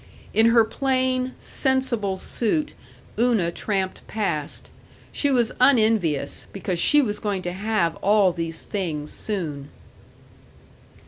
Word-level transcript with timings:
In 0.33 0.47
her 0.47 0.63
plain, 0.65 1.33
"sensible" 1.37 2.17
suit 2.17 2.73
Una 3.19 3.51
tramped 3.51 4.01
past. 4.07 4.71
She 5.11 5.29
was 5.29 5.51
unenvious, 5.59 6.47
because 6.51 6.79
she 6.79 7.03
was 7.03 7.19
going 7.19 7.43
to 7.43 7.53
have 7.53 7.95
all 7.97 8.31
these 8.31 8.63
things 8.65 9.11
soon. 9.11 9.69